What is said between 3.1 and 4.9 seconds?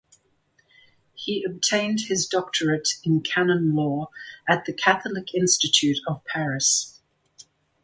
canon law at the